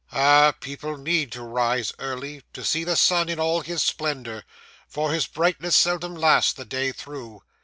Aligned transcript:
'Ah! 0.11 0.51
people 0.61 0.97
need 0.97 1.31
to 1.31 1.43
rise 1.43 1.93
early, 1.99 2.41
to 2.53 2.65
see 2.65 2.83
the 2.83 2.95
sun 2.95 3.29
in 3.29 3.39
all 3.39 3.61
his 3.61 3.83
splendour, 3.83 4.43
for 4.87 5.11
his 5.13 5.27
brightness 5.27 5.75
seldom 5.75 6.15
lasts 6.15 6.53
the 6.53 6.65
day 6.65 6.91
through. 6.91 7.43